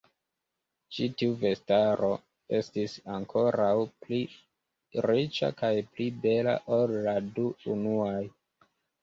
[0.95, 2.09] Ĉi tiu vestaro
[2.59, 3.75] estis ankoraŭ
[4.07, 4.19] pli
[5.09, 8.19] riĉa kaj pli bela ol la du unuaj.